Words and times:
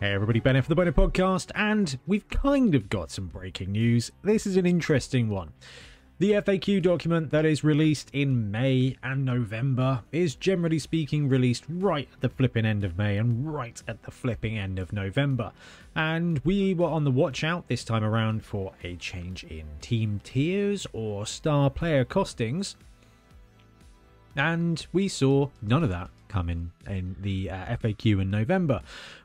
Hey 0.00 0.12
everybody, 0.12 0.38
Ben 0.38 0.62
for 0.62 0.68
the 0.68 0.76
Bonehead 0.76 0.94
Podcast, 0.94 1.50
and 1.56 1.98
we've 2.06 2.28
kind 2.28 2.76
of 2.76 2.88
got 2.88 3.10
some 3.10 3.26
breaking 3.26 3.72
news. 3.72 4.12
This 4.22 4.46
is 4.46 4.56
an 4.56 4.64
interesting 4.64 5.28
one. 5.28 5.52
The 6.20 6.34
FAQ 6.34 6.82
document 6.82 7.32
that 7.32 7.44
is 7.44 7.64
released 7.64 8.08
in 8.12 8.48
May 8.52 8.96
and 9.02 9.24
November 9.24 10.04
is 10.12 10.36
generally 10.36 10.78
speaking 10.78 11.28
released 11.28 11.64
right 11.68 12.08
at 12.12 12.20
the 12.20 12.28
flipping 12.28 12.64
end 12.64 12.84
of 12.84 12.96
May 12.96 13.16
and 13.16 13.52
right 13.52 13.82
at 13.88 14.04
the 14.04 14.12
flipping 14.12 14.56
end 14.56 14.78
of 14.78 14.92
November. 14.92 15.50
And 15.96 16.38
we 16.44 16.74
were 16.74 16.86
on 16.86 17.02
the 17.02 17.10
watch 17.10 17.42
out 17.42 17.66
this 17.66 17.82
time 17.82 18.04
around 18.04 18.44
for 18.44 18.74
a 18.84 18.94
change 18.94 19.42
in 19.42 19.66
team 19.80 20.20
tiers 20.22 20.86
or 20.92 21.26
star 21.26 21.70
player 21.70 22.04
costings. 22.04 22.76
And 24.36 24.86
we 24.92 25.08
saw 25.08 25.48
none 25.60 25.82
of 25.82 25.90
that 25.90 26.10
coming 26.28 26.70
in 26.86 27.16
the 27.20 27.50
uh, 27.50 27.76
FAQ 27.76 28.22
in 28.22 28.30
November. 28.30 28.82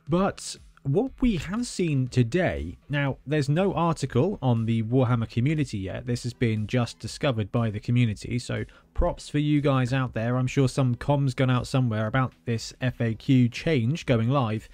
But 0.08 0.56
what 0.84 1.10
we 1.22 1.36
have 1.36 1.66
seen 1.66 2.06
today 2.08 2.76
now 2.90 3.16
there's 3.26 3.48
no 3.48 3.72
article 3.72 4.38
on 4.42 4.66
the 4.66 4.82
warhammer 4.82 5.26
community 5.28 5.78
yet. 5.78 6.04
This 6.04 6.24
has 6.24 6.34
been 6.34 6.66
just 6.66 6.98
discovered 6.98 7.50
by 7.50 7.70
the 7.70 7.80
community 7.80 8.38
so 8.38 8.66
props 8.92 9.30
for 9.30 9.38
you 9.38 9.62
guys 9.62 9.94
out 9.94 10.12
there. 10.12 10.36
I'm 10.36 10.46
sure 10.46 10.68
some 10.68 10.94
comms 10.94 11.34
gone 11.34 11.48
out 11.48 11.66
somewhere 11.66 12.06
about 12.06 12.34
this 12.44 12.74
faq 12.82 13.50
change 13.50 14.04
going 14.04 14.28
live. 14.28 14.68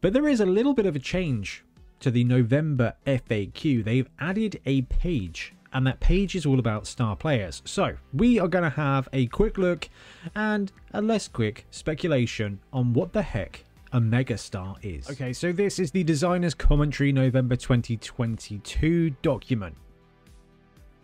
But 0.00 0.12
there 0.12 0.26
is 0.26 0.40
a 0.40 0.46
little 0.46 0.74
bit 0.74 0.86
of 0.86 0.96
a 0.96 0.98
change 0.98 1.64
to 2.00 2.10
the 2.10 2.24
november 2.24 2.94
faq 3.06 3.84
they've 3.84 4.08
added 4.18 4.60
a 4.66 4.82
page 4.82 5.54
and 5.72 5.86
that 5.86 6.00
page 6.00 6.34
is 6.34 6.46
all 6.46 6.58
about 6.58 6.86
star 6.86 7.14
players. 7.14 7.62
So, 7.64 7.96
we 8.12 8.40
are 8.40 8.48
going 8.48 8.64
to 8.64 8.70
have 8.70 9.08
a 9.12 9.26
quick 9.26 9.58
look 9.58 9.88
and 10.34 10.72
a 10.92 11.02
less 11.02 11.26
quick 11.26 11.66
speculation 11.70 12.60
on 12.72 12.92
what 12.92 13.12
the 13.12 13.22
heck 13.22 13.64
a 13.94 14.00
megastar 14.00 14.76
is. 14.82 15.08
Okay, 15.08 15.32
so 15.32 15.52
this 15.52 15.78
is 15.78 15.92
the 15.92 16.02
designer's 16.02 16.52
commentary 16.52 17.12
November 17.12 17.54
2022 17.54 19.10
document 19.22 19.76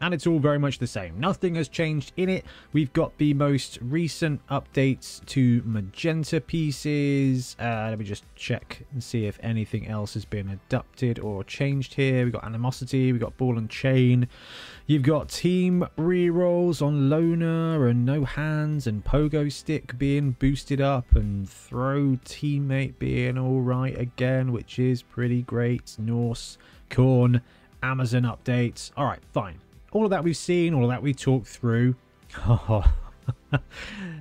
and 0.00 0.14
it's 0.14 0.26
all 0.26 0.38
very 0.38 0.58
much 0.58 0.78
the 0.78 0.86
same. 0.86 1.20
Nothing 1.20 1.56
has 1.56 1.68
changed 1.68 2.12
in 2.16 2.28
it. 2.28 2.44
We've 2.72 2.92
got 2.92 3.16
the 3.18 3.34
most 3.34 3.78
recent 3.82 4.46
updates 4.48 5.24
to 5.26 5.62
Magenta 5.64 6.40
pieces. 6.40 7.54
Uh, 7.60 7.88
let 7.90 7.98
me 7.98 8.04
just 8.04 8.24
check 8.34 8.84
and 8.92 9.04
see 9.04 9.26
if 9.26 9.38
anything 9.42 9.86
else 9.86 10.14
has 10.14 10.24
been 10.24 10.48
adapted 10.48 11.18
or 11.18 11.44
changed 11.44 11.94
here. 11.94 12.24
We've 12.24 12.32
got 12.32 12.44
Animosity, 12.44 13.12
we've 13.12 13.20
got 13.20 13.36
Ball 13.36 13.58
and 13.58 13.68
Chain. 13.68 14.26
You've 14.86 15.02
got 15.02 15.28
team 15.28 15.86
rerolls 15.98 16.80
on 16.80 17.10
Loner 17.10 17.86
and 17.86 18.06
No 18.06 18.24
Hands 18.24 18.86
and 18.86 19.04
Pogo 19.04 19.52
Stick 19.52 19.98
being 19.98 20.32
boosted 20.32 20.80
up 20.80 21.14
and 21.14 21.48
Throw 21.48 22.18
Teammate 22.24 22.98
being 22.98 23.36
alright 23.36 23.98
again, 23.98 24.50
which 24.50 24.78
is 24.78 25.02
pretty 25.02 25.42
great. 25.42 25.96
Norse, 25.98 26.56
Khorne, 26.88 27.42
Amazon 27.82 28.22
updates. 28.22 28.90
Alright, 28.96 29.20
fine 29.32 29.60
all 29.92 30.04
of 30.04 30.10
that 30.10 30.24
we've 30.24 30.36
seen, 30.36 30.74
all 30.74 30.84
of 30.84 30.90
that 30.90 31.02
we 31.02 31.14
talked 31.14 31.46
through. 31.46 31.94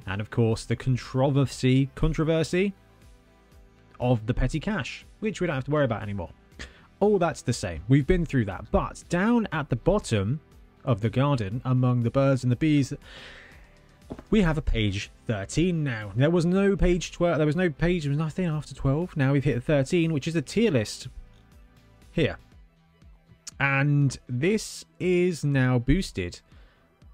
and 0.06 0.22
of 0.22 0.30
course, 0.30 0.66
the 0.66 0.76
controversy 0.76 1.90
controversy 1.96 2.74
of 4.00 4.26
the 4.26 4.34
petty 4.34 4.60
cash, 4.60 5.06
which 5.20 5.42
we 5.42 5.48
don't 5.48 5.56
have 5.56 5.66
to 5.66 5.72
worry 5.72 5.86
about 5.86 6.02
anymore. 6.02 6.30
All 7.00 7.18
that's 7.18 7.42
the 7.42 7.54
same. 7.54 7.84
We've 7.88 8.08
been 8.08 8.26
through 8.26 8.46
that. 8.46 8.72
But 8.72 9.04
down 9.10 9.48
at 9.52 9.70
the 9.70 9.76
bottom 9.76 10.42
of 10.84 11.02
the 11.02 11.10
garden, 11.10 11.62
among 11.64 12.04
the 12.04 12.10
birds 12.10 12.44
and 12.44 12.52
the 12.52 12.56
bees, 12.56 12.94
we 14.30 14.42
have 14.42 14.58
a 14.58 14.62
page 14.62 15.12
13 15.28 15.84
now. 15.84 16.12
There 16.16 16.30
was 16.30 16.46
no 16.46 16.76
page 16.76 17.12
12. 17.12 17.38
There 17.38 17.46
was 17.46 17.56
no 17.56 17.70
page. 17.70 18.04
There 18.04 18.10
was 18.10 18.18
nothing 18.18 18.46
after 18.46 18.74
12. 18.74 19.16
Now 19.16 19.34
we've 19.34 19.44
hit 19.44 19.64
13, 19.64 20.12
which 20.12 20.28
is 20.28 20.36
a 20.36 20.42
tier 20.42 20.72
list 20.72 21.08
here. 22.12 22.38
And 23.60 24.18
this 24.28 24.86
is 25.00 25.44
now 25.44 25.80
boosted 25.80 26.40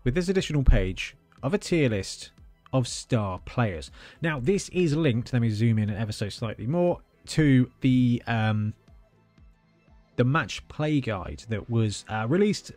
with 0.03 0.13
this 0.13 0.29
additional 0.29 0.63
page 0.63 1.15
of 1.41 1.53
a 1.53 1.57
tier 1.57 1.89
list 1.89 2.31
of 2.71 2.87
star 2.87 3.39
players. 3.45 3.89
Now, 4.21 4.39
this 4.39 4.69
is 4.69 4.95
linked, 4.95 5.33
let 5.33 5.41
me 5.41 5.49
zoom 5.49 5.79
in 5.79 5.89
ever 5.89 6.11
so 6.11 6.29
slightly 6.29 6.67
more, 6.67 6.99
to 7.27 7.71
the 7.81 8.21
um, 8.27 8.73
the 10.15 10.23
match 10.23 10.65
play 10.67 11.01
guide 11.01 11.43
that 11.49 11.69
was 11.69 12.05
uh, 12.09 12.25
released 12.27 12.71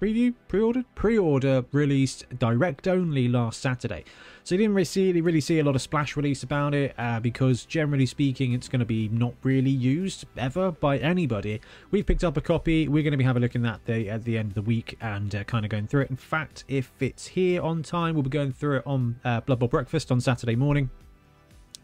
preview, 0.00 0.34
pre-ordered, 0.48 0.84
pre-order 0.94 1.64
released 1.72 2.26
direct 2.38 2.88
only 2.88 3.28
last 3.28 3.60
Saturday. 3.60 4.04
So 4.44 4.54
you 4.54 4.60
didn't 4.60 4.74
really 4.74 4.84
see, 4.84 5.12
really 5.20 5.40
see 5.40 5.58
a 5.58 5.64
lot 5.64 5.74
of 5.74 5.82
splash 5.82 6.16
release 6.16 6.42
about 6.42 6.74
it 6.74 6.94
uh, 6.96 7.20
because 7.20 7.66
generally 7.66 8.06
speaking, 8.06 8.52
it's 8.52 8.68
going 8.68 8.80
to 8.80 8.86
be 8.86 9.08
not 9.08 9.34
really 9.42 9.70
used 9.70 10.24
ever 10.36 10.72
by 10.72 10.98
anybody. 10.98 11.60
We've 11.90 12.06
picked 12.06 12.24
up 12.24 12.36
a 12.36 12.40
copy. 12.40 12.88
We're 12.88 13.02
going 13.02 13.10
to 13.12 13.18
be 13.18 13.24
having 13.24 13.42
a 13.42 13.44
look 13.44 13.54
in 13.54 13.62
that 13.62 13.84
the, 13.84 14.08
at 14.08 14.24
the 14.24 14.38
end 14.38 14.52
of 14.52 14.54
the 14.54 14.62
week 14.62 14.96
and 15.00 15.34
uh, 15.34 15.44
kind 15.44 15.64
of 15.64 15.70
going 15.70 15.86
through 15.86 16.02
it. 16.02 16.10
In 16.10 16.16
fact, 16.16 16.64
if 16.68 16.92
it's 17.00 17.26
here 17.26 17.60
on 17.60 17.82
time, 17.82 18.14
we'll 18.14 18.22
be 18.22 18.30
going 18.30 18.52
through 18.52 18.78
it 18.78 18.86
on 18.86 19.20
uh, 19.24 19.40
Blood 19.42 19.58
Bowl 19.58 19.68
Breakfast 19.68 20.10
on 20.10 20.20
Saturday 20.20 20.56
morning 20.56 20.90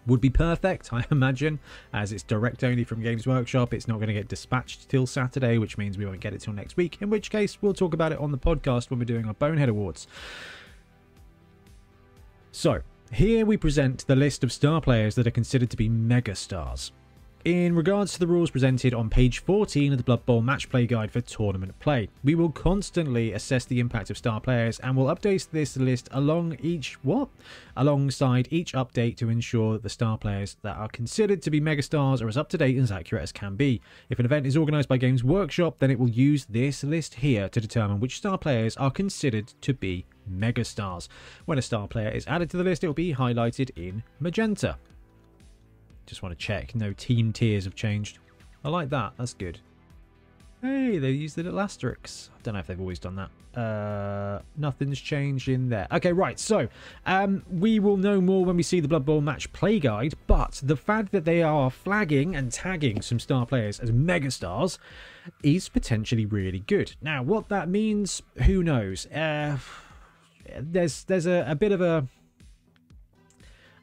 would 0.07 0.21
be 0.21 0.31
perfect, 0.31 0.91
I 0.93 1.05
imagine, 1.11 1.61
as 1.93 2.13
it's 2.13 2.23
direct 2.23 2.65
only 2.65 2.85
from 2.85 3.03
Games 3.03 3.27
Workshop. 3.27 3.75
It's 3.75 3.89
not 3.89 3.97
going 3.97 4.09
to 4.09 4.15
get 4.15 4.29
dispatched 4.29 4.89
till 4.89 5.07
Saturday, 5.07 5.59
which 5.59 5.79
means 5.79 5.99
we 5.99 6.07
won't 6.07 6.21
get 6.21 6.33
it 6.33 6.41
till 6.41 6.53
next 6.53 6.77
week, 6.77 6.99
in 7.01 7.11
which 7.11 7.31
case 7.31 7.59
we'll 7.61 7.75
talk 7.75 7.95
about 7.95 8.13
it 8.13 8.19
on 8.19 8.33
the 8.33 8.39
podcast 8.39 8.91
when 8.91 8.99
we're 8.99 9.05
doing 9.05 9.27
our 9.27 9.35
Bonehead 9.35 9.69
Awards. 9.69 10.07
So, 12.53 12.83
here 13.13 13.45
we 13.45 13.57
present 13.57 14.07
the 14.07 14.17
list 14.17 14.45
of 14.45 14.53
star 14.53 14.81
players 14.81 15.15
that 15.17 15.27
are 15.27 15.33
considered 15.33 15.71
to 15.71 15.77
be 15.77 15.89
megastars. 15.89 16.93
In 17.45 17.75
regards 17.75 18.15
to 18.15 18.19
the 18.19 18.27
rules 18.27 18.51
presented 18.51 18.95
on 18.95 19.11
page 19.11 19.41
14 19.41 19.93
of 19.93 19.99
the 19.99 20.05
Blood 20.05 20.25
Bowl 20.25 20.41
match 20.41 20.71
play 20.71 20.87
guide 20.87 21.11
for 21.11 21.21
tournament 21.21 21.79
play, 21.79 22.09
we 22.23 22.35
will 22.35 22.49
constantly 22.49 23.35
assess 23.35 23.67
the 23.67 23.81
impact 23.81 24.09
of 24.09 24.17
star 24.17 24.41
players 24.41 24.79
and 24.79 24.97
will 24.97 25.15
update 25.15 25.51
this 25.51 25.77
list 25.77 26.09
along 26.13 26.57
each 26.63 26.95
what? 27.03 27.29
Alongside 27.77 28.49
each 28.51 28.73
update 28.73 29.19
to 29.19 29.29
ensure 29.29 29.75
that 29.75 29.83
the 29.83 29.91
star 29.91 30.17
players 30.17 30.57
that 30.63 30.79
are 30.79 30.89
considered 30.89 31.43
to 31.43 31.51
be 31.51 31.61
megastars 31.61 32.23
are 32.23 32.29
as 32.29 32.39
up 32.39 32.49
to 32.49 32.57
date 32.57 32.77
and 32.77 32.85
as 32.85 32.91
accurate 32.91 33.25
as 33.25 33.31
can 33.31 33.57
be. 33.57 33.83
If 34.09 34.19
an 34.19 34.25
event 34.25 34.47
is 34.47 34.57
organised 34.57 34.89
by 34.89 34.97
Games 34.97 35.23
Workshop, 35.23 35.81
then 35.81 35.91
it 35.91 35.99
will 35.99 36.09
use 36.09 36.47
this 36.47 36.83
list 36.83 37.17
here 37.17 37.51
to 37.51 37.61
determine 37.61 38.01
which 38.01 38.17
star 38.17 38.39
players 38.39 38.75
are 38.79 38.91
considered 38.91 39.53
to 39.61 39.75
be 39.75 40.07
megastars. 40.33 41.09
When 41.45 41.59
a 41.59 41.63
star 41.63 41.89
player 41.89 42.09
is 42.09 42.27
added 42.27 42.49
to 42.53 42.57
the 42.57 42.65
list, 42.65 42.85
it 42.85 42.87
will 42.87 42.95
be 42.95 43.13
highlighted 43.13 43.71
in 43.77 44.03
magenta. 44.19 44.79
Just 46.07 46.23
want 46.23 46.39
to 46.39 46.45
check. 46.45 46.75
No 46.75 46.93
team 46.93 47.33
tiers 47.33 47.65
have 47.65 47.75
changed. 47.75 48.19
I 48.65 48.69
like 48.69 48.91
that. 48.91 49.13
That's 49.19 49.35
good. 49.35 49.61
Hey, 50.63 50.97
they 50.97 51.11
used 51.11 51.37
the 51.37 51.43
little 51.43 51.61
asterisks. 51.61 52.31
I 52.35 52.41
don't 52.43 52.55
know 52.55 52.61
if 52.61 52.67
they've 52.67 52.81
always 52.81 52.99
done 52.99 53.17
that. 53.17 53.31
Uh, 53.61 54.41
nothing's 54.57 54.99
changed 54.99 55.49
in 55.49 55.69
there. 55.69 55.87
Okay, 55.93 56.11
right. 56.13 56.39
So, 56.39 56.69
um, 57.05 57.43
we 57.51 57.79
will 57.79 57.99
know 57.99 58.21
more 58.21 58.47
when 58.47 58.57
we 58.57 58.63
see 58.63 58.81
the 58.81 58.89
Blood 58.89 59.05
Bowl 59.05 59.21
match 59.21 59.53
play 59.53 59.79
guide. 59.79 60.15
But 60.27 60.61
the 60.65 60.77
fact 60.77 61.13
that 61.13 61.27
they 61.27 61.43
are 61.43 61.71
flagging 61.71 62.35
and 62.35 62.51
tagging 62.51 63.03
some 63.03 63.21
star 63.21 63.45
players 63.45 63.79
as 63.79 63.91
megastars 63.91 64.79
is 65.43 65.69
potentially 65.69 66.25
really 66.25 66.61
good. 66.61 66.95
Now, 67.03 67.23
what 67.23 67.51
that 67.51 67.69
means, 67.69 68.23
who 68.45 68.63
knows? 68.63 69.07
Uh, 69.07 69.59
there's 70.59 71.05
there's 71.05 71.27
a, 71.27 71.45
a 71.47 71.55
bit 71.55 71.73
of 71.73 71.81
a 71.83 72.09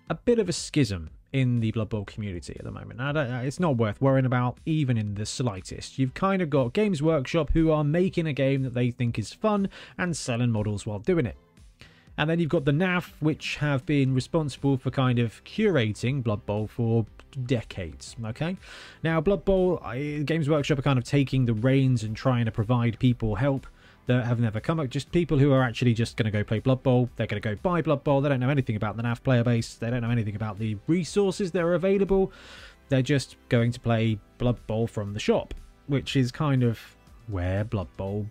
a 0.10 0.16
bit 0.16 0.40
of 0.40 0.50
a 0.50 0.54
schism 0.54 1.10
in 1.34 1.60
the 1.62 1.72
Blood 1.72 1.90
Bowl 1.90 2.06
community 2.06 2.56
at 2.58 2.66
the 2.66 2.72
moment. 2.72 3.00
it's 3.46 3.60
not 3.60 3.78
worth 3.78 4.02
worrying 4.02 4.26
about 4.26 4.58
even 4.66 4.98
in 4.98 5.16
the 5.16 5.26
slightest. 5.26 5.98
You've 5.98 6.14
kind 6.14 6.42
of 6.42 6.50
got 6.50 6.74
Games 6.74 7.02
Workshop 7.02 7.52
who 7.54 7.72
are 7.72 7.84
making 7.84 8.28
a 8.28 8.34
game 8.34 8.64
that 8.64 8.74
they 8.74 8.92
think 8.92 9.18
is 9.18 9.32
fun 9.34 9.70
and 9.98 10.16
selling 10.16 10.52
models 10.52 10.86
while 10.86 11.00
doing 11.00 11.26
it. 11.26 11.38
And 12.18 12.30
then 12.30 12.40
you've 12.40 12.50
got 12.50 12.66
the 12.66 12.74
NAF, 12.74 13.14
which 13.20 13.56
have 13.58 13.86
been 13.86 14.14
responsible 14.14 14.78
for 14.78 14.92
kind 14.92 15.18
of 15.18 15.44
curating 15.46 16.22
Blood 16.22 16.46
Bowl 16.46 16.68
for 16.68 17.06
decades. 17.46 18.16
Okay, 18.26 18.58
now 19.04 19.22
Blood 19.22 19.46
Bowl, 19.46 19.82
Games 20.26 20.50
Workshop 20.50 20.80
are 20.80 20.84
kind 20.84 21.00
of 21.00 21.06
taking 21.06 21.46
the 21.46 21.54
reins 21.54 22.04
and 22.04 22.16
trying 22.16 22.46
to 22.46 22.52
provide 22.52 23.00
people 23.00 23.36
help 23.36 23.66
that 24.08 24.26
have 24.26 24.40
never 24.40 24.60
come 24.60 24.80
up. 24.80 24.90
Just 24.90 25.12
people 25.12 25.38
who 25.38 25.52
are 25.54 25.64
actually 25.64 25.94
just 25.94 26.18
going 26.18 26.26
to 26.26 26.32
go 26.32 26.44
play 26.44 26.60
Blood 26.60 26.84
Bowl. 26.84 27.10
They're 27.16 27.28
going 27.28 27.42
to 27.42 27.50
go 27.50 27.56
buy 27.62 27.82
Blood 27.82 28.04
Bowl. 28.04 28.22
They 28.22 28.30
don't 28.30 28.40
know 28.40 28.50
anything 28.50 28.76
about 28.76 28.98
the 28.98 29.04
NAF 29.04 29.24
player 29.24 29.44
base. 29.44 29.76
They 29.76 29.90
don't 29.90 30.02
know 30.02 30.10
anything 30.10 30.36
about 30.36 30.58
the 30.58 30.78
resources 30.88 31.52
that 31.52 31.62
are 31.62 31.76
available. 31.76 32.32
They're 32.90 33.02
just 33.02 33.38
going 33.50 33.72
to 33.72 33.80
play 33.80 34.20
Blood 34.38 34.66
Bowl 34.68 34.88
from 34.88 35.14
the 35.14 35.20
shop, 35.20 35.54
which 35.88 36.16
is 36.16 36.32
kind 36.32 36.64
of 36.64 36.80
where 37.28 37.64
Blood 37.64 37.88
Bowl 37.96 38.26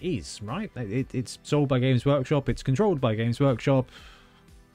is, 0.00 0.40
right? 0.42 0.70
It, 0.76 1.14
it's 1.14 1.38
sold 1.42 1.68
by 1.68 1.78
Games 1.78 2.04
Workshop. 2.04 2.48
It's 2.48 2.62
controlled 2.62 3.00
by 3.00 3.14
Games 3.14 3.40
Workshop. 3.40 3.88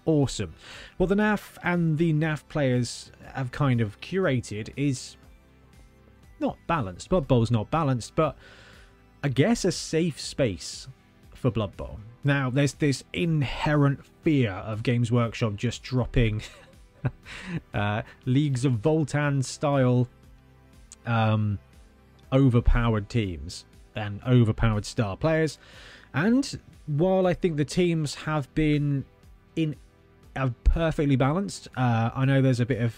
Awesome. 0.05 0.53
What 0.97 1.09
the 1.09 1.15
NAF 1.15 1.57
and 1.63 1.97
the 1.97 2.13
NAF 2.13 2.47
players 2.47 3.11
have 3.33 3.51
kind 3.51 3.81
of 3.81 3.99
curated 4.01 4.71
is 4.75 5.17
not 6.39 6.57
balanced. 6.65 7.09
Blood 7.09 7.27
Bowl's 7.27 7.51
not 7.51 7.69
balanced, 7.69 8.15
but 8.15 8.37
I 9.27 9.29
guess, 9.29 9.65
a 9.65 9.73
safe 9.73 10.21
space 10.21 10.87
for 11.33 11.51
Blood 11.51 11.75
Bowl. 11.75 11.99
Now, 12.23 12.49
there's 12.49 12.75
this 12.75 13.03
inherent 13.11 14.05
fear 14.23 14.51
of 14.51 14.83
Games 14.83 15.11
Workshop 15.11 15.57
just 15.57 15.83
dropping 15.83 16.43
uh, 17.73 18.03
leagues 18.23 18.63
of 18.63 18.75
Voltan 18.75 19.43
style 19.43 20.07
um, 21.05 21.59
overpowered 22.31 23.09
teams 23.09 23.65
and 23.97 24.21
overpowered 24.25 24.85
star 24.85 25.17
players. 25.17 25.59
And 26.13 26.57
while 26.85 27.27
I 27.27 27.33
think 27.33 27.57
the 27.57 27.65
teams 27.65 28.15
have 28.15 28.55
been 28.55 29.03
in 29.57 29.75
perfectly 30.63 31.17
balanced, 31.17 31.67
uh, 31.75 32.11
I 32.15 32.23
know 32.23 32.41
there's 32.41 32.61
a 32.61 32.65
bit 32.65 32.81
of 32.81 32.95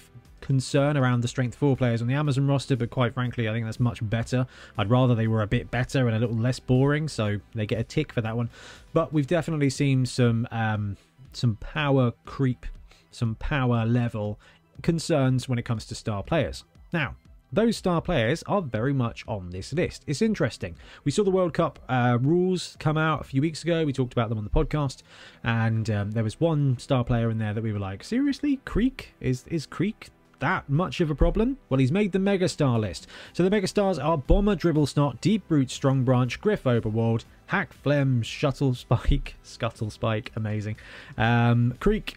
concern 0.49 0.97
around 0.97 1.21
the 1.21 1.27
strength 1.27 1.55
four 1.55 1.77
players 1.77 2.01
on 2.01 2.07
the 2.07 2.15
Amazon 2.15 2.47
roster, 2.47 2.75
but 2.75 2.89
quite 2.89 3.13
frankly, 3.13 3.47
I 3.47 3.53
think 3.53 3.65
that's 3.65 3.79
much 3.79 3.99
better. 4.01 4.47
I'd 4.79 4.89
rather 4.89 5.13
they 5.13 5.27
were 5.27 5.43
a 5.43 5.47
bit 5.47 5.69
better 5.69 6.07
and 6.07 6.17
a 6.17 6.19
little 6.19 6.35
less 6.35 6.59
boring, 6.59 7.07
so 7.07 7.37
they 7.53 7.67
get 7.67 7.79
a 7.79 7.83
tick 7.83 8.11
for 8.11 8.21
that 8.21 8.35
one. 8.35 8.49
But 8.91 9.13
we've 9.13 9.27
definitely 9.27 9.69
seen 9.69 10.07
some 10.07 10.47
um, 10.49 10.97
some 11.33 11.57
power 11.57 12.13
creep, 12.25 12.65
some 13.11 13.35
power 13.35 13.85
level 13.85 14.39
concerns 14.81 15.47
when 15.47 15.59
it 15.59 15.65
comes 15.65 15.85
to 15.85 15.93
star 15.93 16.23
players. 16.23 16.63
Now, 16.91 17.13
those 17.53 17.77
star 17.77 18.01
players 18.01 18.41
are 18.47 18.63
very 18.63 18.93
much 18.93 19.23
on 19.27 19.51
this 19.51 19.71
list. 19.71 20.03
It's 20.07 20.23
interesting. 20.23 20.75
We 21.03 21.11
saw 21.11 21.23
the 21.23 21.29
World 21.29 21.53
Cup 21.53 21.77
uh, 21.87 22.17
rules 22.19 22.75
come 22.79 22.97
out 22.97 23.21
a 23.21 23.23
few 23.23 23.41
weeks 23.41 23.61
ago. 23.61 23.85
We 23.85 23.93
talked 23.93 24.13
about 24.13 24.29
them 24.29 24.39
on 24.39 24.45
the 24.45 24.49
podcast, 24.49 25.03
and 25.43 25.87
um, 25.91 26.09
there 26.09 26.23
was 26.23 26.39
one 26.39 26.79
star 26.79 27.03
player 27.03 27.29
in 27.29 27.37
there 27.37 27.53
that 27.53 27.63
we 27.63 27.71
were 27.71 27.79
like, 27.79 28.03
seriously, 28.03 28.59
Kreek 28.65 29.09
is 29.21 29.45
is 29.47 29.67
Kreek 29.67 30.09
that 30.39 30.69
much 30.69 31.01
of 31.01 31.09
a 31.09 31.15
problem? 31.15 31.57
Well, 31.69 31.79
he's 31.79 31.91
made 31.91 32.11
the 32.11 32.19
megastar 32.19 32.79
list. 32.79 33.07
So 33.33 33.43
the 33.43 33.49
megastars 33.49 34.03
are 34.03 34.17
Bomber, 34.17 34.55
Dribble 34.55 34.87
Snot, 34.87 35.21
Deep 35.21 35.43
Root, 35.49 35.71
Strong 35.71 36.03
Branch, 36.03 36.39
Griff 36.39 36.63
Oberwald, 36.63 37.25
Hack 37.47 37.73
Phlegm, 37.73 38.21
Shuttle 38.21 38.73
Spike, 38.73 39.35
Scuttle 39.43 39.89
Spike, 39.89 40.31
amazing, 40.35 40.77
um, 41.17 41.75
Kreek, 41.79 42.15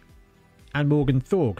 and 0.73 0.89
Morg 0.89 1.09
'n' 1.09 1.21
Thorg. 1.21 1.59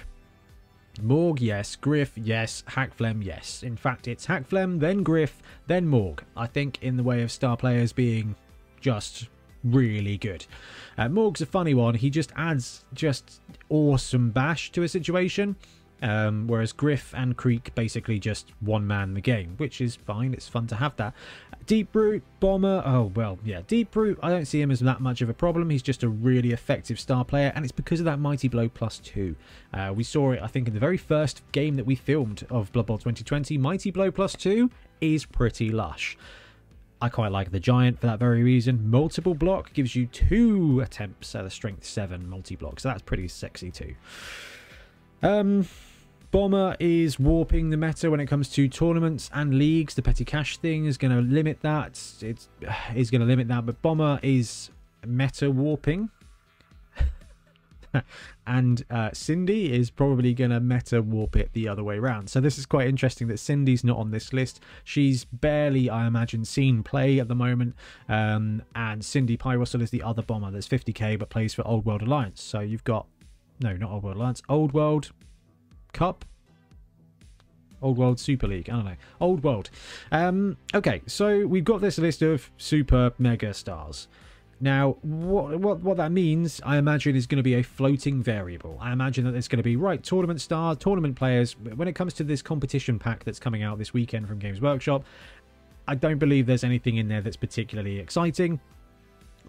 Morg, 1.02 1.42
yes. 1.42 1.76
Griff, 1.76 2.12
yes. 2.16 2.64
Hakflem, 2.70 3.24
yes. 3.24 3.64
In 3.64 3.76
fact, 3.76 4.08
it's 4.08 4.28
Hakflem, 4.28 4.80
then 4.80 5.02
Griff, 5.04 5.42
then 5.68 5.88
Morg. 5.88 6.24
I 6.38 6.46
think 6.46 6.78
in 6.82 6.98
the 6.98 7.04
way 7.04 7.24
of 7.24 7.32
star 7.32 7.58
players 7.58 7.92
being 7.94 8.36
just 8.80 9.28
really 9.64 10.18
good. 10.18 10.46
Uh, 10.98 11.10
Morg's 11.10 11.42
a 11.42 11.46
funny 11.46 11.74
one. 11.74 11.96
He 11.96 12.10
just 12.10 12.32
adds 12.36 12.86
just 12.94 13.42
awesome 13.70 14.30
bash 14.32 14.72
to 14.74 14.84
a 14.84 14.88
situation. 14.88 15.56
Um, 16.04 16.48
whereas 16.48 16.74
Griff 16.74 17.14
and 17.16 17.38
Kreek 17.38 17.74
basically 17.76 18.20
just 18.20 18.52
one 18.60 18.86
man 18.86 19.14
the 19.14 19.22
game, 19.22 19.54
which 19.56 19.80
is 19.80 19.96
fine. 19.96 20.34
It's 20.34 20.50
fun 20.50 20.68
to 20.68 20.76
have 20.76 20.98
that. 20.98 21.14
Deep 21.66 21.96
Root, 21.96 22.24
Bomber, 22.42 22.84
oh 22.86 23.14
well, 23.16 23.40
yeah. 23.46 23.62
Deep 23.68 23.96
Root, 23.96 24.20
I 24.22 24.30
don't 24.30 24.44
see 24.44 24.60
him 24.60 24.70
as 24.70 24.82
that 24.82 25.00
much 25.00 25.22
of 25.22 25.30
a 25.30 25.34
problem. 25.34 25.70
He's 25.70 25.82
just 25.82 26.04
a 26.04 26.10
really 26.10 26.52
effective 26.52 27.00
star 27.00 27.24
player, 27.24 27.54
and 27.56 27.64
it's 27.64 27.72
because 27.72 28.02
of 28.02 28.06
that 28.06 28.20
Mighty 28.20 28.50
Blow 28.50 28.68
plus 28.68 29.00
two. 29.00 29.38
Uh, 29.74 29.94
we 29.96 30.04
saw 30.04 30.34
it, 30.34 30.42
I 30.42 30.48
think, 30.48 30.68
in 30.68 30.74
the 30.74 30.80
very 30.80 30.98
first 30.98 31.42
game 31.54 31.78
that 31.78 31.86
we 31.86 31.96
filmed 31.96 32.46
of 32.50 32.70
Blood 32.74 32.88
Bowl 32.88 32.98
2020. 32.98 33.58
Mighty 33.58 33.90
Blow 33.90 34.12
plus 34.12 34.36
two 34.36 34.70
is 35.00 35.26
pretty 35.26 35.70
lush. 35.70 36.18
I 37.02 37.08
quite 37.08 37.32
like 37.32 37.52
the 37.52 37.62
Giant 37.62 38.02
for 38.02 38.08
that 38.08 38.20
very 38.20 38.44
reason. 38.44 38.90
Multiple 38.90 39.36
block 39.36 39.72
gives 39.74 39.96
you 39.96 40.08
two 40.08 40.82
attempts 40.82 41.34
at 41.34 41.46
a 41.46 41.50
strength 41.50 41.86
7 41.86 42.30
multi 42.30 42.58
block, 42.58 42.82
so 42.82 42.90
that's 42.90 43.02
pretty 43.02 43.30
sexy 43.30 43.72
too. 43.72 43.96
Um, 45.22 45.66
Bomber 46.34 46.76
is 46.80 47.20
warping 47.20 47.70
the 47.70 47.78
meta 47.78 48.10
when 48.10 48.20
it 48.20 48.26
comes 48.26 48.50
to 48.54 48.68
tournaments 48.68 49.30
and 49.36 49.54
leagues. 49.54 49.94
The 49.94 50.02
petty 50.02 50.26
cash 50.26 50.58
thing 50.58 50.86
is 50.86 50.98
going 50.98 51.16
to 51.16 51.22
limit 51.22 51.60
that. 51.62 52.02
It's 52.22 52.50
is 52.96 53.12
going 53.12 53.22
to 53.22 53.28
limit 53.28 53.48
that, 53.50 53.68
but 53.68 53.80
Bomber 53.84 54.20
is 54.24 54.72
meta 55.06 55.52
warping. 55.52 56.10
and 58.48 58.84
uh, 58.90 59.12
Cindy 59.14 59.74
is 59.74 59.92
probably 59.92 60.34
going 60.34 60.50
to 60.50 60.60
meta 60.60 61.04
warp 61.04 61.36
it 61.36 61.52
the 61.54 61.68
other 61.68 61.84
way 61.84 62.00
around. 62.00 62.32
So 62.32 62.42
this 62.42 62.58
is 62.58 62.66
quite 62.66 62.88
interesting 62.88 63.28
that 63.28 63.38
Cindy's 63.38 63.84
not 63.84 63.98
on 63.98 64.10
this 64.10 64.34
list. 64.34 64.60
She's 64.84 65.26
barely, 65.26 65.88
I 65.88 66.08
imagine, 66.08 66.46
seen 66.46 66.82
play 66.82 67.20
at 67.20 67.28
the 67.28 67.36
moment. 67.36 67.76
Um, 68.10 68.64
and 68.74 69.06
Cindy 69.06 69.38
Piewhistle 69.38 69.84
is 69.84 69.92
the 69.92 70.02
other 70.02 70.24
bomber 70.24 70.50
that's 70.50 70.68
50k 70.68 71.20
but 71.20 71.30
plays 71.30 71.54
for 71.54 71.62
Old 71.68 71.86
World 71.86 72.02
Alliance. 72.02 72.42
So 72.42 72.62
you've 72.62 72.84
got, 72.84 73.06
no, 73.60 73.78
not 73.78 73.92
Old 73.92 74.02
World 74.02 74.18
Alliance, 74.18 74.42
Old 74.50 74.74
World 74.74 75.12
Cup. 75.94 76.26
Old 77.82 77.98
World 77.98 78.20
Super 78.20 78.48
League. 78.48 78.70
I 78.70 78.74
don't 78.74 78.86
know. 78.86 78.96
Old 79.20 79.44
World. 79.44 79.70
Um, 80.12 80.58
okay, 80.74 81.02
so 81.06 81.46
we've 81.46 81.66
got 81.66 81.82
this 81.82 81.98
list 81.98 82.22
of 82.22 82.50
super 82.58 83.14
mega 83.18 83.54
stars. 83.54 84.08
Now, 84.62 84.96
what, 85.02 85.60
what 85.60 85.82
what 85.82 85.98
that 85.98 86.14
means, 86.14 86.62
I 86.64 86.78
imagine, 86.78 87.18
is 87.18 87.28
going 87.28 87.38
to 87.38 87.44
be 87.44 87.56
a 87.56 87.64
floating 87.64 88.24
variable. 88.24 88.78
I 88.80 88.94
imagine 88.94 89.26
that 89.26 89.32
there's 89.32 89.50
going 89.50 89.58
to 89.58 89.64
be, 89.64 89.76
right, 89.76 90.02
tournament 90.02 90.40
stars, 90.40 90.78
tournament 90.78 91.18
players. 91.18 91.58
When 91.58 91.90
it 91.90 91.94
comes 91.94 92.14
to 92.14 92.24
this 92.24 92.42
competition 92.42 92.98
pack 92.98 93.26
that's 93.26 93.40
coming 93.40 93.64
out 93.64 93.78
this 93.78 93.94
weekend 93.94 94.30
from 94.30 94.40
Games 94.40 94.62
Workshop, 94.62 95.04
I 95.86 95.96
don't 95.96 96.20
believe 96.20 96.46
there's 96.46 96.64
anything 96.64 96.96
in 96.96 97.10
there 97.10 97.20
that's 97.20 97.36
particularly 97.36 98.00
exciting, 98.00 98.62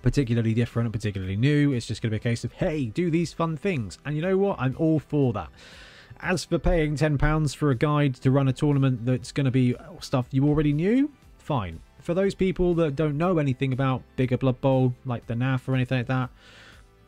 particularly 0.03 0.53
different, 0.53 0.93
particularly 0.93 1.37
new. 1.37 1.73
It's 1.73 1.87
just 1.87 2.03
going 2.03 2.11
to 2.11 2.15
be 2.15 2.17
a 2.17 2.31
case 2.33 2.43
of, 2.43 2.53
hey, 2.55 2.87
do 2.87 3.09
these 3.13 3.33
fun 3.33 3.57
things. 3.57 4.01
And 4.05 4.17
you 4.17 4.23
know 4.23 4.37
what? 4.37 4.59
I'm 4.59 4.75
all 4.79 4.99
for 4.99 5.33
that. 5.35 5.51
As 6.21 6.45
for 6.45 6.59
paying 6.59 6.97
£10 6.97 7.57
for 7.57 7.71
a 7.71 7.75
guide 7.75 8.15
to 8.17 8.31
run 8.31 8.49
a 8.49 8.53
tournament 8.53 9.05
that's 9.05 9.33
going 9.33 9.45
to 9.45 9.51
be 9.51 9.75
stuff 10.01 10.27
you 10.31 10.47
already 10.49 10.73
knew, 10.73 11.11
fine. 11.39 11.81
For 12.01 12.15
those 12.15 12.35
people 12.35 12.75
that 12.75 12.97
don't 12.97 13.17
know 13.17 13.39
anything 13.39 13.73
about 13.73 14.03
bigger 14.17 14.37
Blood 14.37 14.61
Bowl, 14.61 14.95
like 15.05 15.27
the 15.27 15.35
NAF 15.35 15.69
or 15.69 15.75
anything 15.75 15.99
like 15.99 16.07
that, 16.09 16.31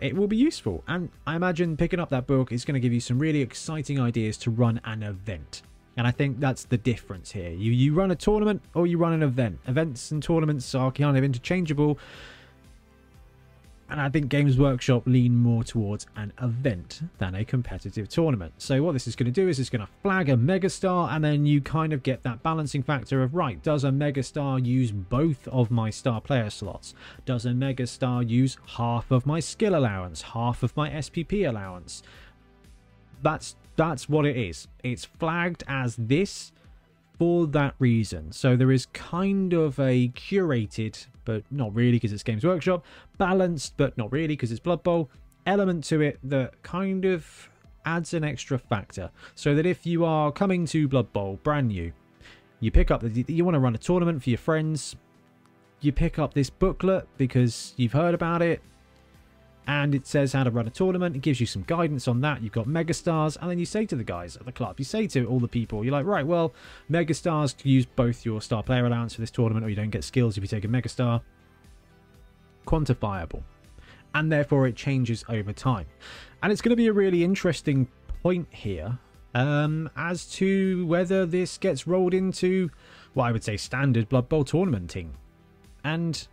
it 0.01 0.15
will 0.15 0.27
be 0.27 0.37
useful. 0.37 0.85
And 0.87 1.11
I 1.27 1.37
imagine 1.37 1.77
picking 1.77 2.01
up 2.01 2.11
that 2.11 2.27
book 2.27 2.53
is 2.53 2.65
going 2.65 2.75
to 2.75 2.81
give 2.81 2.93
you 2.93 3.01
some 3.01 3.19
really 3.19 3.41
exciting 3.41 4.01
ideas 4.01 4.37
to 4.39 4.51
run 4.51 4.81
an 4.85 5.03
event. 5.03 5.63
And 5.97 6.07
I 6.07 6.11
think 6.11 6.41
that's 6.41 6.65
the 6.65 6.77
difference 6.77 7.33
here. 7.33 7.51
You 7.51 7.73
you 7.73 7.95
run 7.95 8.11
a 8.11 8.15
tournament 8.15 8.63
or 8.75 8.87
you 8.87 8.99
run 8.99 9.15
an 9.15 9.23
event. 9.23 9.61
Events 9.67 10.11
and 10.11 10.23
tournaments 10.23 10.75
are 10.75 10.93
kind 10.93 11.17
of 11.17 11.25
interchangeable, 11.25 11.99
and 13.89 14.01
I 14.01 14.09
think 14.09 14.29
Games 14.29 14.59
Workshop 14.59 15.05
lean 15.07 15.37
more 15.37 15.63
towards 15.63 16.07
an 16.17 16.33
event 16.43 17.03
than 17.19 17.35
a 17.35 17.45
competitive 17.45 18.09
tournament. 18.09 18.55
So 18.59 18.83
what 18.83 18.93
this 18.93 19.07
is 19.07 19.15
going 19.15 19.33
to 19.33 19.41
do 19.41 19.49
is 19.49 19.61
it's 19.61 19.71
going 19.71 19.87
to 19.87 19.93
flag 20.03 20.29
a 20.29 20.37
megastar 20.37 21.13
and 21.13 21.25
then 21.25 21.47
you 21.47 21.61
kind 21.61 21.93
of 21.93 22.03
get 22.03 22.23
that 22.25 22.43
balancing 22.43 22.83
factor 22.83 23.23
of, 23.23 23.35
right, 23.35 23.63
does 23.63 23.85
a 23.85 23.91
megastar 23.91 24.65
use 24.65 24.91
both 24.91 25.47
of 25.49 25.71
my 25.71 25.91
star 25.91 26.21
player 26.21 26.51
slots? 26.51 26.95
Does 27.25 27.47
a 27.47 27.51
megastar 27.51 28.29
use 28.29 28.57
half 28.67 29.11
of 29.11 29.25
my 29.25 29.39
skill 29.39 29.77
allowance, 29.77 30.23
half 30.23 30.63
of 30.65 30.77
my 30.77 30.91
SPP 30.91 31.49
allowance? 31.49 32.03
That's 33.23 33.57
that's 33.77 34.09
what 34.09 34.25
it 34.25 34.37
is. 34.37 34.69
It's 34.83 35.05
flagged 35.05 35.63
as 35.69 35.97
this 35.97 36.53
for 37.19 37.47
that 37.49 37.75
reason. 37.79 38.33
So 38.33 38.57
there 38.57 38.71
is 38.71 38.87
kind 38.87 39.53
of 39.53 39.79
a 39.79 40.09
curated, 40.09 41.07
but 41.25 41.43
not 41.51 41.75
really 41.75 41.93
because 41.93 42.13
it's 42.13 42.23
Games 42.23 42.45
Workshop, 42.45 42.85
balanced, 43.19 43.75
but 43.77 43.97
not 43.97 44.13
really 44.13 44.29
because 44.29 44.51
it's 44.51 44.61
Blood 44.61 44.83
Bowl, 44.83 45.11
element 45.47 45.85
to 45.85 46.01
it 46.01 46.19
that 46.25 46.63
kind 46.63 47.05
of 47.05 47.49
adds 47.85 48.13
an 48.15 48.25
extra 48.25 48.59
factor. 48.59 49.11
So 49.35 49.55
that 49.55 49.67
if 49.67 49.87
you 49.87 50.05
are 50.05 50.33
coming 50.33 50.67
to 50.67 50.89
Blood 50.89 51.13
Bowl 51.13 51.39
brand 51.43 51.69
new, 51.69 51.93
you 52.61 52.71
pick 52.71 52.91
up 52.91 53.03
the, 53.03 53.25
you 53.29 53.45
want 53.45 53.55
to 53.55 53.61
run 53.61 53.75
a 53.75 53.79
tournament 53.79 54.23
for 54.23 54.31
your 54.31 54.39
friends, 54.39 54.97
you 55.81 55.93
pick 55.93 56.19
up 56.19 56.35
this 56.35 56.51
booklet 56.51 57.07
because 57.17 57.75
you've 57.77 57.93
heard 57.93 58.15
about 58.15 58.43
it, 58.43 58.61
and 59.67 59.95
it 59.95 60.07
says 60.07 60.33
how 60.33 60.45
to 60.45 60.51
run 60.51 60.67
a 60.67 60.71
tournament. 60.71 61.17
It 61.17 61.23
gives 61.23 61.41
you 61.41 61.47
some 61.47 61.65
guidance 61.67 62.07
on 62.07 62.21
that. 62.21 62.43
You've 62.43 62.53
got 62.53 62.67
megastars, 62.67 63.37
and 63.41 63.51
then 63.51 63.59
you 63.59 63.67
say 63.67 63.85
to 63.87 63.97
the 63.97 64.05
guys 64.05 64.37
at 64.37 64.47
the 64.47 64.53
club, 64.53 64.79
you 64.79 64.85
say 64.85 65.07
to 65.09 65.27
all 65.27 65.41
the 65.41 65.49
people, 65.49 65.85
you're 65.85 65.93
like, 65.93 66.07
right, 66.07 66.27
well, 66.27 66.55
megastars 66.91 67.55
use 67.65 67.87
both 67.87 68.25
your 68.25 68.41
star 68.41 68.63
player 68.63 68.87
allowance 68.87 69.15
for 69.15 69.21
this 69.21 69.31
tournament, 69.31 69.67
or 69.67 69.69
you 69.69 69.77
don't 69.77 69.91
get 69.91 70.05
skills 70.05 70.37
if 70.37 70.43
you 70.43 70.49
take 70.49 70.65
a 70.65 70.69
megastar. 70.69 71.21
Quantifiable. 72.67 73.43
And 74.15 74.31
therefore, 74.31 74.67
it 74.67 74.77
changes 74.77 75.25
over 75.29 75.53
time. 75.53 75.87
And 76.43 76.53
it's 76.53 76.63
going 76.63 76.71
to 76.71 76.77
be 76.77 76.87
a 76.87 76.93
really 76.93 77.23
interesting 77.25 77.89
point 78.23 78.49
here 78.51 78.99
um, 79.35 79.91
as 79.97 80.27
to 80.27 80.87
whether 80.87 81.27
this 81.27 81.59
gets 81.59 81.87
rolled 81.87 82.15
into 82.15 82.71
what 83.15 83.25
I 83.25 83.33
would 83.33 83.45
say 83.45 83.57
standard 83.57 84.09
Blood 84.09 84.29
Bowl 84.29 84.45
tournamenting. 84.45 85.11
And 85.85 86.27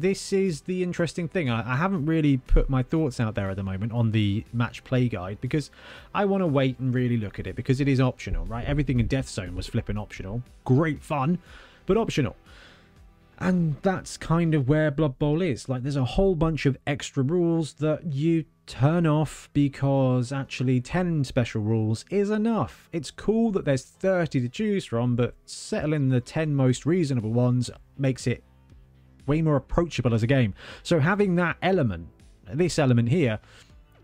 this 0.00 0.32
is 0.32 0.62
the 0.62 0.82
interesting 0.82 1.28
thing. 1.28 1.50
I, 1.50 1.72
I, 1.72 1.76
haven't 1.76 2.06
really 2.06 2.36
put 2.36 2.70
my 2.70 2.82
thoughts 2.82 3.20
out 3.20 3.34
there 3.34 3.50
at 3.50 3.56
the 3.56 3.62
moment 3.62 3.92
on 3.92 4.12
the 4.12 4.44
match 4.52 4.84
play 4.84 5.08
guide 5.08 5.38
because 5.40 5.70
I 6.14 6.24
want 6.24 6.42
to 6.42 6.46
wait 6.46 6.78
and 6.78 6.94
really 6.94 7.16
look 7.16 7.38
at 7.38 7.46
it 7.46 7.56
because 7.56 7.80
it 7.80 7.88
is 7.88 8.00
optional, 8.00 8.44
right? 8.46 8.64
Everything 8.66 9.00
in 9.00 9.06
Death 9.06 9.28
Zone 9.28 9.56
was 9.56 9.66
flipping 9.66 9.98
optional. 9.98 10.42
Great 10.64 11.02
fun, 11.02 11.38
but 11.86 11.96
optional. 11.96 12.36
And 13.40 13.76
that's 13.82 14.16
kind 14.16 14.54
of 14.54 14.68
where 14.68 14.90
Blood 14.90 15.18
Bowl 15.18 15.42
is. 15.42 15.68
Like, 15.68 15.82
there's 15.82 15.96
a 15.96 16.04
whole 16.04 16.34
bunch 16.34 16.66
of 16.66 16.76
extra 16.86 17.22
rules 17.22 17.74
that 17.74 18.12
you 18.12 18.44
turn 18.66 19.06
off 19.06 19.48
because 19.52 20.32
actually 20.32 20.80
10 20.80 21.24
special 21.24 21.62
rules 21.62 22.04
is 22.10 22.30
enough. 22.30 22.88
It's 22.92 23.10
cool 23.12 23.52
that 23.52 23.64
there's 23.64 23.84
30 23.84 24.40
to 24.40 24.48
choose 24.48 24.84
from, 24.84 25.14
but 25.14 25.34
settling 25.46 26.08
the 26.08 26.20
10 26.20 26.54
most 26.54 26.84
reasonable 26.84 27.32
ones 27.32 27.70
makes 27.96 28.26
it 28.26 28.42
way 29.28 29.42
more 29.42 29.56
approachable 29.56 30.14
as 30.14 30.22
a 30.22 30.26
game. 30.26 30.54
So 30.82 30.98
having 30.98 31.36
that 31.36 31.56
element, 31.62 32.08
this 32.52 32.78
element 32.78 33.10
here, 33.10 33.38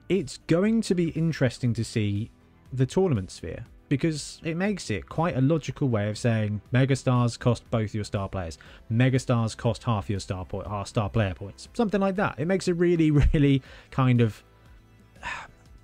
it's 0.08 0.38
going 0.46 0.82
to 0.82 0.94
be 0.94 1.08
interesting 1.10 1.74
to 1.74 1.84
see 1.84 2.30
the 2.72 2.86
tournament 2.86 3.30
sphere 3.30 3.64
because 3.88 4.40
it 4.42 4.56
makes 4.56 4.90
it 4.90 5.08
quite 5.08 5.36
a 5.36 5.40
logical 5.40 5.88
way 5.88 6.08
of 6.08 6.18
saying 6.18 6.60
megastars 6.72 7.38
cost 7.38 7.68
both 7.70 7.94
your 7.94 8.04
star 8.04 8.28
players, 8.28 8.58
megastars 8.90 9.56
cost 9.56 9.84
half 9.84 10.10
your 10.10 10.20
star 10.20 10.44
point, 10.44 10.66
half 10.66 10.88
star 10.88 11.08
player 11.08 11.34
points, 11.34 11.68
something 11.74 12.00
like 12.00 12.16
that. 12.16 12.34
It 12.38 12.46
makes 12.46 12.68
it 12.68 12.72
really, 12.72 13.10
really 13.32 13.62
kind 13.90 14.20
of 14.20 14.42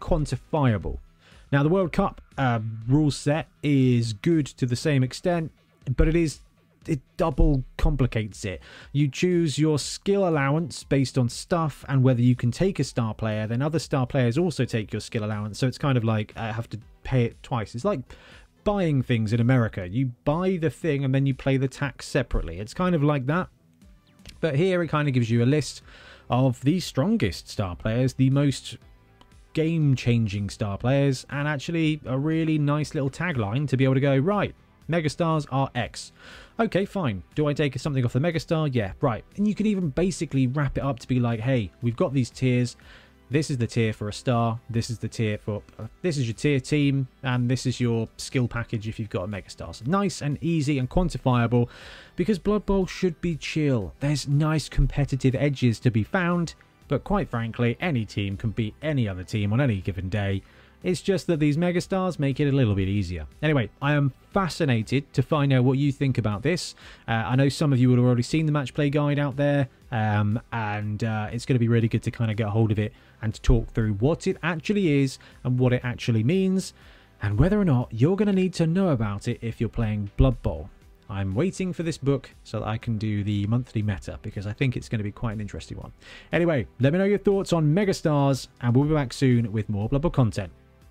quantifiable. 0.01 0.99
Now, 1.53 1.63
the 1.63 1.69
World 1.69 1.93
Cup 1.93 2.21
uh, 2.39 2.61
rule 2.87 3.11
set 3.11 3.49
is 3.63 4.13
good 4.13 4.47
to 4.47 4.67
the 4.67 4.77
same 4.77 5.03
extent, 5.03 5.53
but 5.97 6.09
it 6.09 6.17
is 6.17 6.41
it 6.87 7.01
double 7.17 7.65
complicates 7.77 8.45
it. 8.45 8.61
You 8.93 9.09
choose 9.09 9.59
your 9.59 9.79
skill 9.79 10.27
allowance 10.27 10.83
based 10.85 11.19
on 11.19 11.29
stuff 11.29 11.85
and 11.89 12.03
whether 12.03 12.23
you 12.23 12.35
can 12.35 12.51
take 12.51 12.79
a 12.79 12.85
star 12.85 13.15
player, 13.15 13.47
then 13.47 13.63
other 13.63 13.79
star 13.79 14.07
players 14.07 14.39
also 14.39 14.65
take 14.65 14.93
your 14.93 15.01
skill 15.01 15.25
allowance. 15.25 15.59
So 15.59 15.67
it's 15.67 15.79
kind 15.79 15.99
of 15.99 16.05
like 16.05 16.33
I 16.37 16.53
have 16.53 16.69
to 16.71 16.79
pay 17.03 17.25
it 17.25 17.43
twice. 17.43 17.75
It's 17.75 17.85
like 17.85 18.01
buying 18.65 19.03
things 19.03 19.33
in 19.33 19.41
America. 19.41 19.89
You 19.89 20.13
buy 20.25 20.59
the 20.61 20.71
thing 20.71 21.05
and 21.05 21.15
then 21.15 21.27
you 21.27 21.35
pay 21.35 21.57
the 21.57 21.69
tax 21.69 22.07
separately. 22.07 22.59
It's 22.59 22.75
kind 22.75 22.95
of 22.95 23.03
like 23.03 23.27
that. 23.27 23.49
But 24.41 24.57
here 24.57 24.83
it 24.83 24.89
kind 24.89 25.07
of 25.09 25.15
gives 25.15 25.31
you 25.31 25.43
a 25.43 25.47
list 25.47 25.83
of 26.31 26.61
the 26.63 26.81
strongest 26.81 27.49
star 27.49 27.77
players, 27.77 28.15
the 28.15 28.31
most 28.31 28.79
game 29.53 29.97
changing 29.97 30.49
star 30.49 30.79
players, 30.79 31.27
and 31.31 31.47
actually 31.49 32.01
a 32.07 32.19
really 32.19 32.57
nice 32.57 32.95
little 32.95 33.11
tagline 33.11 33.69
to 33.69 33.77
be 33.77 33.85
able 33.85 33.95
to 33.95 34.01
go, 34.01 34.17
right, 34.17 34.55
megastars 34.91 35.47
are 35.51 35.71
X. 35.75 36.13
Okay, 36.59 36.85
fine. 36.85 37.23
Do 37.35 37.47
I 37.47 37.53
take 37.53 37.79
something 37.79 38.05
off 38.05 38.13
the 38.13 38.19
megastar? 38.19 38.69
Yeah, 38.73 38.93
right. 39.01 39.25
And 39.37 39.47
you 39.49 39.55
can 39.55 39.67
even 39.67 39.89
basically 39.91 40.47
wrap 40.47 40.77
it 40.77 40.85
up 40.85 40.99
to 40.99 41.09
be 41.09 41.21
like, 41.21 41.41
hey, 41.41 41.71
we've 41.81 41.97
got 41.97 42.13
these 42.13 42.29
tiers. 42.31 42.77
This 43.31 43.49
is 43.49 43.59
the 43.59 43.67
tier 43.67 43.93
for 43.93 44.09
a 44.09 44.13
star. 44.13 44.59
This 44.69 44.91
is 44.91 44.99
the 44.99 45.09
tier 45.09 45.39
for... 45.39 45.63
Uh, 45.79 45.87
this 46.03 46.19
is 46.19 46.27
your 46.27 46.35
tier 46.35 46.59
team. 46.59 47.07
And 47.23 47.49
this 47.49 47.65
is 47.65 47.81
your 47.81 48.09
skill 48.17 48.49
package 48.49 48.89
if 48.89 48.99
you've 48.99 49.09
got 49.09 49.23
a 49.23 49.29
megastar. 49.29 49.75
So 49.75 49.85
nice 49.87 50.21
and 50.21 50.37
easy 50.43 50.79
and 50.79 50.91
quantifiable. 50.91 51.69
Because 52.17 52.41
Blood 52.41 52.67
Bowl 52.67 52.87
should 52.87 53.21
be 53.21 53.37
chill. 53.37 53.95
There's 54.01 54.27
nice 54.27 54.69
competitive 54.69 55.37
edges 55.37 55.79
to 55.81 55.91
be 55.91 56.03
found. 56.03 56.55
But 56.89 57.05
quite 57.05 57.31
frankly, 57.31 57.77
any 57.81 58.05
team 58.05 58.37
can 58.37 58.51
beat 58.51 58.75
any 58.83 59.09
other 59.09 59.23
team 59.23 59.53
on 59.53 59.61
any 59.61 59.77
given 59.77 60.09
day. 60.09 60.43
It's 60.83 61.03
just 61.03 61.27
that 61.27 61.41
these 61.41 61.59
megastars 61.59 62.19
make 62.19 62.41
it 62.41 62.49
a 62.49 62.53
little 62.53 62.75
bit 62.75 62.89
easier. 62.89 63.27
Anyway, 63.43 63.69
I 63.83 63.93
am 63.93 64.13
fascinated 64.33 65.13
to 65.13 65.23
find 65.23 65.53
out 65.53 65.65
what 65.65 65.77
you 65.77 65.93
think 65.93 66.17
about 66.17 66.43
this. 66.43 66.75
Uh, 67.07 67.13
I 67.13 67.37
know 67.37 67.51
some 67.51 67.73
of 67.73 67.79
you 67.79 67.91
would 67.91 67.99
have 67.99 68.07
already 68.07 68.23
seen 68.23 68.47
the 68.47 68.53
match 68.53 68.73
play 68.73 68.89
guide 68.89 69.19
out 69.19 69.37
there, 69.37 69.69
um, 69.93 70.41
and 70.53 71.05
uh, 71.05 71.29
it's 71.31 71.45
going 71.45 71.57
to 71.57 71.61
be 71.61 71.69
really 71.69 71.89
good 71.89 72.03
to 72.05 72.11
kind 72.11 72.31
of 72.31 72.37
get 72.39 72.47
a 72.47 72.51
hold 72.51 72.73
of 72.73 72.79
it 72.79 72.95
and 73.21 73.35
to 73.35 73.41
talk 73.43 73.69
through 73.69 73.93
what 73.95 74.27
it 74.27 74.39
actually 74.43 75.03
is 75.03 75.19
and 75.45 75.59
what 75.59 75.75
it 75.75 75.83
actually 75.85 76.25
means, 76.25 76.73
and 77.21 77.39
whether 77.39 77.61
or 77.61 77.65
not 77.65 77.89
you're 77.91 78.17
going 78.17 78.29
to 78.29 78.33
need 78.33 78.55
to 78.55 78.67
know 78.67 78.89
about 78.89 79.29
it 79.29 79.39
if 79.43 79.61
you're 79.61 79.69
playing 79.69 80.11
Blood 80.17 80.41
Bowl. 80.43 80.71
I'm 81.11 81.35
waiting 81.35 81.73
for 81.73 81.83
this 81.83 81.99
book 81.99 82.31
so 82.45 82.61
that 82.61 82.69
I 82.69 82.79
can 82.79 82.97
do 82.97 83.25
the 83.25 83.45
monthly 83.49 83.83
meta 83.83 84.19
because 84.23 84.47
I 84.47 84.53
think 84.53 84.77
it's 84.77 84.89
going 84.89 85.01
to 85.01 85.05
be 85.05 85.11
quite 85.11 85.33
an 85.33 85.41
interesting 85.41 85.77
one. 85.77 85.93
Anyway, 86.33 86.69
let 86.79 86.93
me 86.93 87.01
know 87.01 87.05
your 87.05 87.19
thoughts 87.19 87.53
on 87.53 87.75
Megastars, 87.75 88.47
and 88.61 88.75
we'll 88.75 88.85
be 88.85 88.95
back 88.95 89.13
soon 89.13 89.51
with 89.51 89.69
more 89.69 89.89
Blood 89.89 90.03
Bowl 90.03 90.13
content. 90.13 90.53